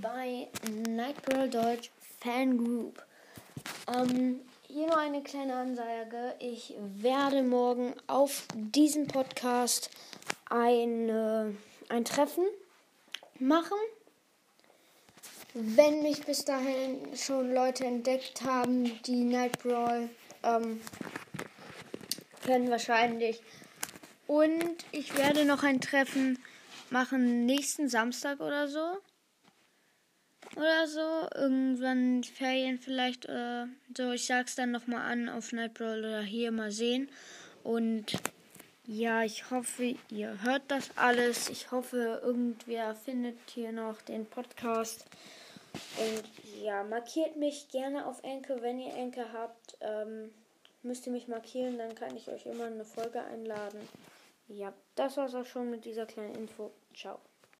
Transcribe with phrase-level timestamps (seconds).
[0.00, 0.48] bei
[0.88, 3.02] Nightbird Deutsch Fangroup.
[3.88, 6.34] Ähm, hier nur eine kleine Ansage.
[6.38, 9.90] Ich werde morgen auf diesem Podcast
[10.50, 11.08] ein,
[11.88, 12.44] ein Treffen
[13.38, 13.78] machen.
[15.54, 20.10] Wenn mich bis dahin schon Leute entdeckt haben, die Nightbrawl
[20.42, 20.80] ähm,
[22.44, 23.40] können wahrscheinlich.
[24.26, 26.50] Und ich werde noch ein Treffen machen
[26.90, 28.98] nächsten Samstag oder so.
[30.56, 31.28] Oder so.
[31.34, 33.26] Irgendwann Ferien vielleicht.
[33.26, 33.66] Äh,
[33.96, 37.08] so, ich sag's dann nochmal an auf Nightbrawl oder hier mal sehen.
[37.62, 38.20] Und
[38.86, 41.48] ja, ich hoffe, ihr hört das alles.
[41.48, 45.06] Ich hoffe, irgendwer findet hier noch den Podcast.
[45.72, 49.76] Und ja, markiert mich gerne auf Enke, wenn ihr Enke habt.
[49.80, 50.30] Ähm,
[50.82, 53.78] müsst ihr mich markieren, dann kann ich euch immer eine Folge einladen.
[54.52, 56.72] Ja, das war's auch schon mit dieser kleinen Info.
[56.92, 57.20] Ciao.